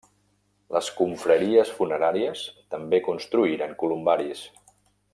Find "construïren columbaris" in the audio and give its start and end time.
3.13-4.43